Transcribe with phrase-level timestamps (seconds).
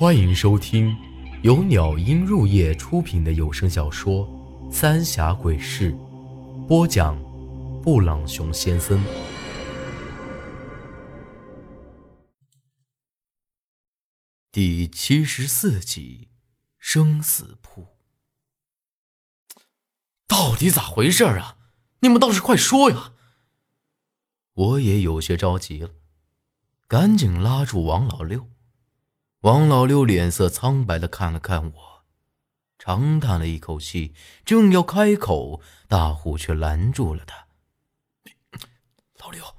[0.00, 0.96] 欢迎收听
[1.42, 4.26] 由鸟音入夜出品的有声小说
[4.72, 5.92] 《三峡鬼事》，
[6.66, 7.22] 播讲：
[7.82, 8.98] 布朗熊先生。
[14.50, 16.30] 第七十四集，
[16.78, 17.88] 生死簿。
[20.26, 21.58] 到底咋回事啊？
[21.98, 23.12] 你们倒是快说呀！
[24.54, 25.90] 我也有些着急了，
[26.88, 28.48] 赶紧拉住王老六。
[29.40, 32.04] 王老六脸色苍白的看了看我，
[32.78, 34.14] 长叹了一口气，
[34.44, 37.46] 正要开口，大虎却拦住了他
[39.16, 39.56] ：“老六，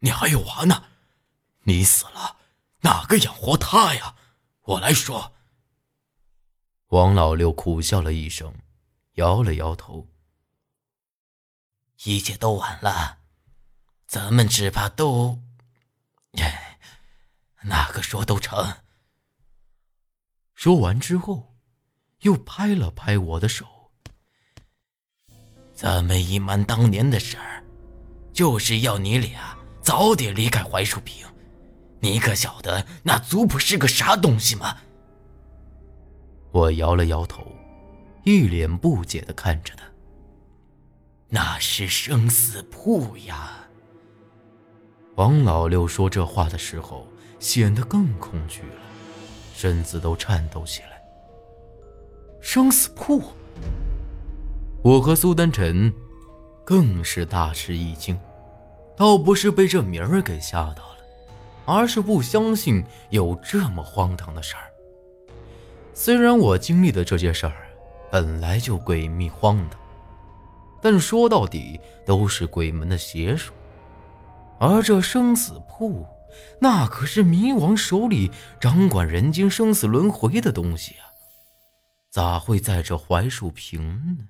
[0.00, 0.82] 你还有娃呢，
[1.62, 2.38] 你死了，
[2.80, 4.16] 哪个养活他呀？
[4.62, 5.32] 我来说。”
[6.90, 8.52] 王老六苦笑了一声，
[9.12, 10.08] 摇了摇头
[12.02, 13.18] ：“一切都晚了，
[14.08, 15.40] 咱们只怕都……
[17.62, 18.78] 哪个说都成。”
[20.62, 21.54] 说完之后，
[22.20, 23.64] 又拍了拍我的手。
[25.72, 27.64] 咱们隐瞒当年的事儿，
[28.30, 31.26] 就是要你俩早点离开槐树坪。
[32.00, 34.76] 你可晓得那族谱是个啥东西吗？
[36.52, 37.50] 我摇了摇头，
[38.24, 39.84] 一脸不解的看着他。
[41.30, 43.66] 那是生死簿呀。
[45.14, 48.89] 王老六说这话的时候，显得更恐惧了。
[49.60, 51.02] 身子都颤抖起来。
[52.40, 53.22] 生死簿，
[54.82, 55.92] 我和苏丹晨
[56.64, 58.18] 更是大吃一惊，
[58.96, 60.96] 倒不是被这名儿给吓到了，
[61.66, 64.62] 而是不相信有这么荒唐的事儿。
[65.92, 67.68] 虽然我经历的这些事儿
[68.10, 69.78] 本来就诡秘荒唐，
[70.80, 73.52] 但说到底都是鬼门的邪术，
[74.58, 76.06] 而这生死簿。
[76.60, 81.10] 那可是冥王手里掌管人间生死轮回的东西啊，
[82.10, 84.28] 咋会在这槐树坪呢？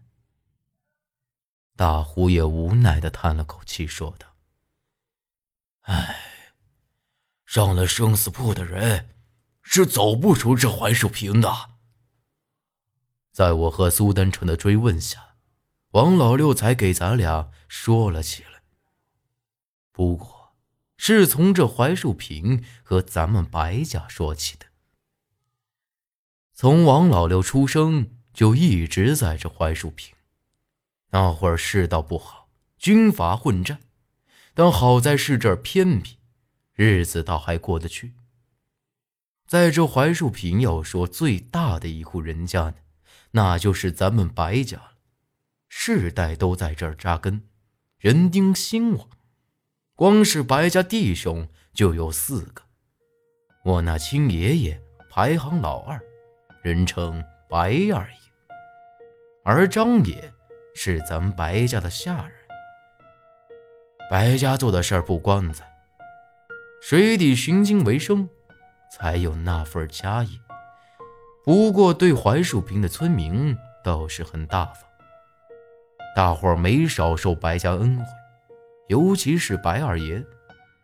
[1.77, 4.27] 大虎也无奈的叹了口气，说道
[5.83, 6.17] ：“唉，
[7.47, 9.17] 上了生死簿的人
[9.63, 11.49] 是走不出这槐树坪的。”
[13.33, 15.37] 在我和苏丹成的追问下，
[15.93, 18.63] 王老六才给咱俩说了起来。
[19.93, 20.40] 不过。
[21.03, 24.67] 是从这槐树坪和咱们白家说起的。
[26.53, 30.15] 从王老六出生就一直在这槐树坪。
[31.13, 33.81] 那会儿世道不好，军阀混战，
[34.53, 36.19] 但好在是这儿偏僻，
[36.75, 38.13] 日子倒还过得去。
[39.47, 42.75] 在这槐树坪，要说最大的一户人家呢，
[43.31, 44.93] 那就是咱们白家了，
[45.67, 47.49] 世代都在这儿扎根，
[47.97, 49.09] 人丁兴旺。
[50.01, 52.63] 光是白家弟兄就有四个，
[53.63, 54.81] 我那亲爷爷
[55.11, 56.01] 排行老二，
[56.63, 58.31] 人称白二爷，
[59.45, 60.33] 而张爷
[60.75, 62.33] 是咱白家的下人。
[64.11, 65.71] 白家做的事儿不光彩，
[66.81, 68.27] 水底寻金为生，
[68.91, 70.31] 才有那份家业。
[71.45, 74.89] 不过对槐树坪的村民倒是很大方，
[76.17, 78.05] 大伙儿没少受白家恩惠。
[78.91, 80.21] 尤其是白二爷，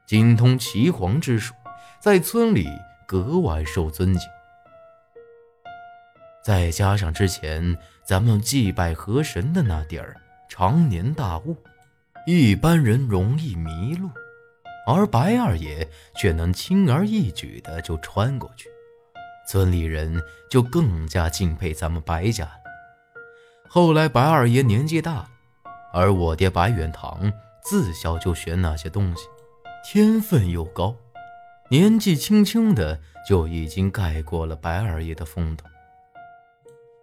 [0.06, 1.52] 精通岐黄之术，
[1.98, 2.68] 在村里
[3.04, 4.28] 格外受尊敬。
[6.40, 10.14] 再加上之前咱们祭拜河神的那地儿
[10.48, 11.56] 常年大雾，
[12.28, 14.08] 一般人容易迷路，
[14.86, 18.68] 而白二爷却能轻而易举的就穿过去，
[19.48, 22.60] 村里人就更加敬佩咱们白家了。
[23.68, 25.28] 后来白二爷年纪大了，
[25.92, 27.32] 而我爹白远堂。
[27.68, 29.26] 自小就学那些东西，
[29.84, 30.94] 天分又高，
[31.68, 35.66] 年纪轻轻的就已经盖过了白二爷的风头。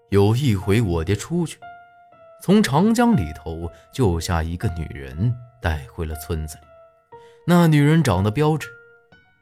[0.07, 1.59] 有一回，我爹出去，
[2.41, 6.63] 从长江里头救下一个女人，带回了村子里。
[7.45, 8.69] 那女人长得标致，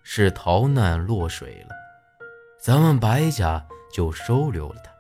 [0.02, 1.76] 是逃难落水了，
[2.60, 3.64] 咱们白家
[3.94, 4.92] 就收留了她，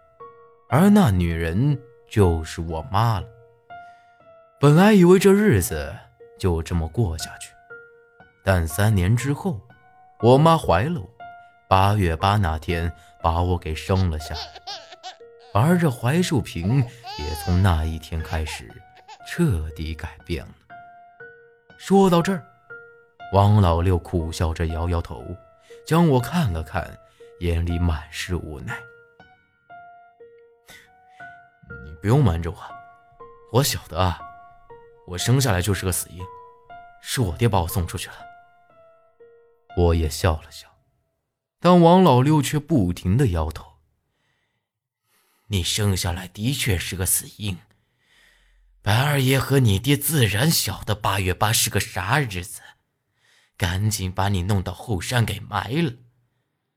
[0.69, 3.27] 而那女人就是我妈了。
[4.59, 5.91] 本来以为这日子……
[6.41, 7.53] 就这么过下去，
[8.43, 9.61] 但三年之后，
[10.21, 11.07] 我妈怀了我，
[11.69, 12.91] 八月八那天
[13.21, 14.41] 把我给生了下来，
[15.53, 16.79] 而这槐树坪
[17.19, 18.67] 也从那一天开始
[19.27, 20.53] 彻底改变了。
[21.77, 22.43] 说到这儿，
[23.33, 25.23] 王老六苦笑着摇摇头，
[25.85, 26.91] 将我看了看，
[27.41, 28.75] 眼里满是无奈。
[31.85, 32.57] 你不用瞒着我，
[33.51, 34.19] 我晓得啊。
[35.11, 36.25] 我生下来就是个死婴，
[37.01, 38.15] 是我爹把我送出去了。
[39.75, 40.67] 我也笑了笑，
[41.59, 43.79] 但王老六却不停的摇头。
[45.47, 47.57] 你生下来的确是个死婴，
[48.81, 52.61] 白二爷和你爹自然晓得八月八是个啥日子，
[53.57, 55.95] 赶紧把你弄到后山给埋了，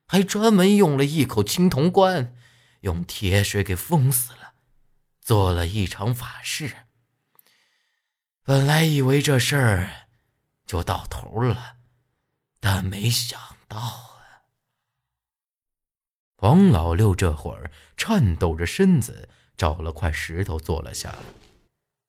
[0.09, 2.35] 还专门用了一口青铜棺，
[2.81, 4.55] 用铁水给封死了，
[5.21, 6.79] 做了一场法事。
[8.47, 10.09] 本来以为这事儿
[10.67, 11.79] 就到头了，
[12.61, 14.45] 但没想到啊！
[16.37, 21.19] 王老六这会儿颤抖着身子，找了块石头坐了下来，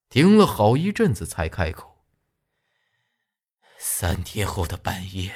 [0.10, 2.04] 停了好一阵子才开口
[3.80, 5.34] ：“三天后的半夜，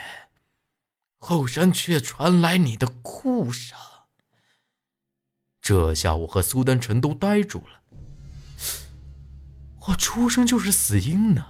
[1.18, 3.80] 后山却传来你的哭声。”
[5.62, 7.79] 这下我和苏丹臣都呆住了。
[9.89, 11.47] 我出生就是死婴呢，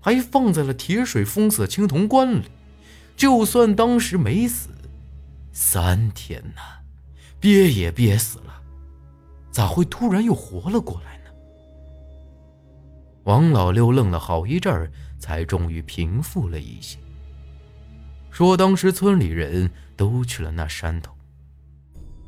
[0.00, 2.50] 还放在了铁水封死的青铜棺里。
[3.16, 4.68] 就算当时没死，
[5.52, 6.60] 三天呐，
[7.40, 8.60] 憋也憋死了，
[9.50, 11.30] 咋会突然又活了过来呢？
[13.22, 16.98] 王老六愣了好一阵儿，才终于平复了一些，
[18.30, 21.14] 说：“当时村里人都去了那山头，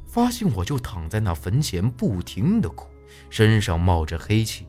[0.06, 2.88] 发现我就躺在那坟前，不停的哭，
[3.28, 4.66] 身上冒着黑气。”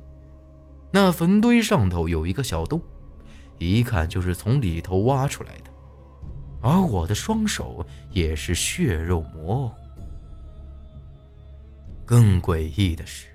[0.91, 2.81] 那坟堆上头有一个小洞，
[3.57, 5.69] 一看就是从里头挖出来的，
[6.61, 9.75] 而我的双手也是血肉模糊。
[12.05, 13.27] 更诡异的是，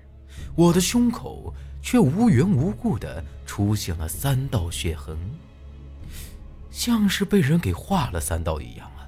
[0.57, 5.17] 我的胸口却无缘无故的出现了三道血痕，
[6.71, 9.05] 像是被人给划了三道一样啊！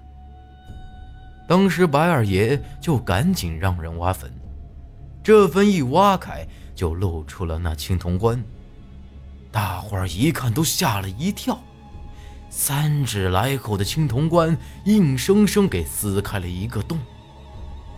[1.49, 4.31] 当时白二爷就赶紧让人挖坟，
[5.23, 6.47] 这坟一挖开。
[6.75, 8.43] 就露出了那青铜棺，
[9.51, 11.63] 大伙儿一看都吓了一跳，
[12.51, 16.99] 三指来口的青铜棺硬生生给撕开了一个洞，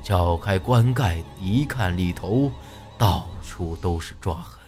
[0.02, 2.52] 撬开棺盖一看，里头
[2.98, 4.60] 到处都是抓痕。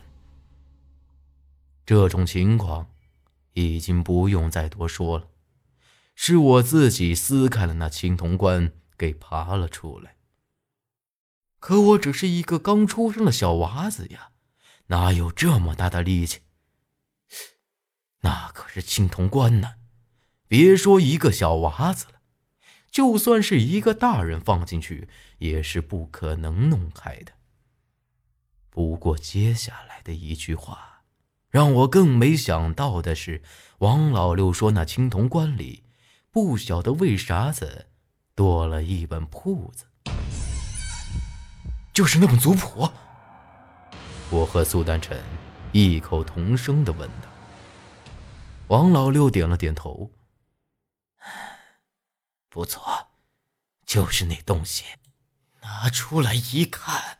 [1.86, 2.86] 这种情况
[3.54, 5.24] 已经不用再多说了，
[6.14, 10.14] 是我自己撕开了那青铜棺，给爬了出来。
[11.58, 14.30] 可我只是一个刚出生的小娃子呀，
[14.86, 16.40] 哪有这么大的力气？
[18.20, 19.74] 那可是青铜棺呢，
[20.46, 22.20] 别说一个小娃子了，
[22.90, 25.08] 就算是一个大人放进去，
[25.38, 27.32] 也是不可能弄开的。
[28.70, 31.02] 不过接下来的一句话，
[31.50, 33.42] 让我更没想到的是，
[33.78, 35.82] 王老六说那青铜棺里，
[36.30, 37.86] 不晓得为啥子
[38.34, 39.86] 多了一本铺子。
[41.98, 42.88] 就是那本族谱。
[44.30, 45.20] 我和苏丹臣
[45.72, 47.28] 异口同声的问道。
[48.68, 50.08] 王老六点了点头。
[52.48, 53.08] 不错，
[53.84, 54.84] 就是那东西。
[55.62, 57.18] 拿出来一看，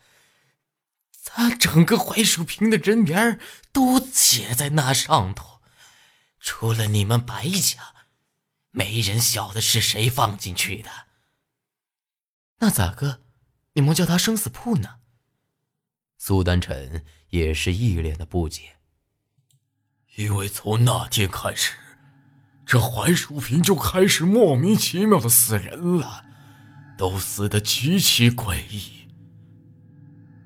[1.25, 3.41] 他整个槐树坪的人名
[3.73, 5.61] 都写在那上头，
[6.39, 7.97] 除了你们白家，
[8.71, 10.91] 没人晓得是谁放进去的。
[12.59, 13.23] 那咋个？
[13.79, 14.97] 你们叫他生死簿呢？
[16.17, 18.63] 苏丹臣也是一脸的不解。
[20.17, 21.75] 因为从那天开始，
[22.67, 26.25] 这槐树坪就开始莫名其妙的死人了，
[26.99, 29.09] 都死的极其诡异。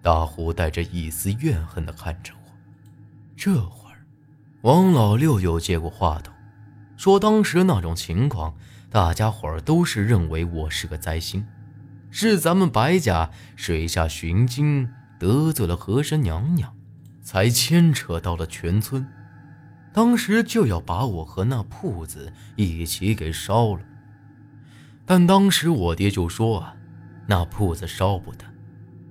[0.02, 2.52] 大虎带着一丝怨恨的看着我。
[3.34, 4.04] 这会儿，
[4.60, 6.30] 王老六又接过话头，
[6.98, 8.54] 说：“当时那种情况，
[8.90, 11.42] 大家伙儿都是认为我是个灾星。”
[12.14, 14.86] 是咱们白家水下寻经
[15.18, 16.70] 得罪了河神娘娘，
[17.22, 19.04] 才牵扯到了全村。
[19.94, 23.80] 当时就要把我和那铺子一起给烧了。
[25.06, 26.76] 但当时我爹就说啊，
[27.26, 28.44] 那铺子烧不得，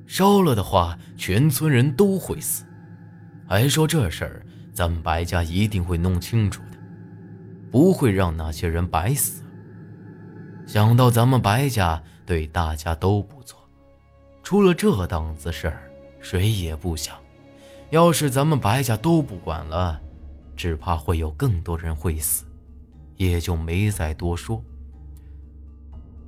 [0.06, 2.64] 烧了的话全村人都会死，
[3.48, 6.78] 还说这事儿咱们白家一定会弄清楚的，
[7.72, 9.42] 不会让那些人白死。
[10.68, 12.04] 想到咱们白家。
[12.26, 13.60] 对大家都不错，
[14.44, 17.16] 出了这档子事儿，谁也不想。
[17.90, 20.00] 要是咱们白家都不管了，
[20.56, 22.46] 只怕会有更多人会死，
[23.18, 24.64] 也就没再多说。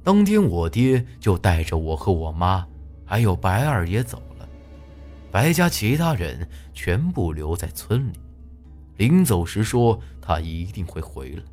[0.03, 2.67] 当天，我爹就带着我和我妈，
[3.05, 4.49] 还有白二爷走了，
[5.31, 8.19] 白家其他人全部留在村里。
[8.97, 11.43] 临走时说他一定会回来。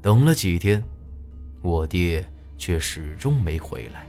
[0.00, 0.82] 等了几天，
[1.60, 2.26] 我爹。
[2.60, 4.04] 却始终没回来，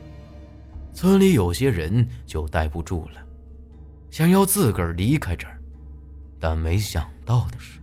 [0.93, 3.25] 村里有些人就待不住了，
[4.11, 5.57] 想要自个儿离开这儿，
[6.37, 7.79] 但没想到的是，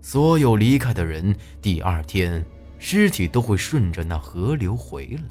[0.00, 2.42] 所有离开的人第二天
[2.78, 5.24] 尸体都会顺着那河流回来，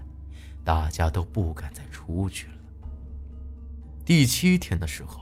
[0.64, 2.54] 大家都不敢再出去了。
[4.06, 5.22] 第七天的时候，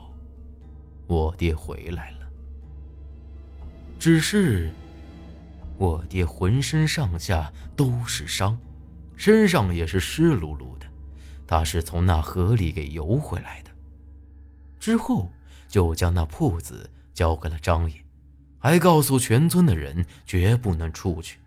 [1.06, 2.28] 我爹回来了，
[3.98, 4.70] 只是
[5.78, 8.58] 我爹浑身上下都是伤，
[9.20, 10.86] 身上也是湿漉漉的，
[11.46, 13.70] 他是从那河里给游回来的。
[14.78, 15.30] 之后
[15.68, 18.02] 就将那铺子交给了张爷，
[18.58, 21.38] 还告诉全村的人绝不能出去。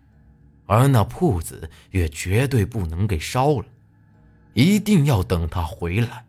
[0.66, 3.66] 而那铺子也绝对不能给烧了，
[4.52, 6.24] 一定要等他回来。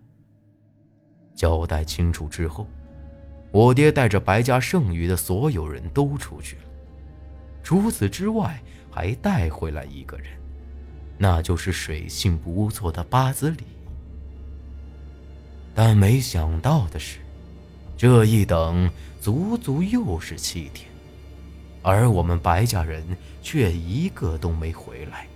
[1.35, 2.67] 交代清楚之后，
[3.51, 6.63] 我爹带着白家剩余的所有人都出去了。
[7.61, 8.59] 除此之外，
[8.89, 10.25] 还带回来一个人，
[11.17, 13.63] 那就是水性不错的八子里。
[15.73, 17.19] 但没想到的是，
[17.97, 20.89] 这一等足足又是七天。
[21.81, 23.05] 而我们白家人
[23.41, 25.27] 却一个都没回来，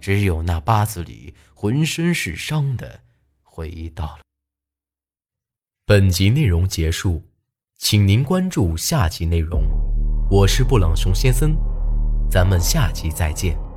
[0.00, 3.00] 只有那八子里浑身是伤的
[3.42, 4.20] 回到了。
[5.86, 7.22] 本集内容结束，
[7.78, 9.62] 请您关注下集内容。
[10.30, 11.56] 我是布朗熊先生，
[12.28, 13.69] 咱们下集再见。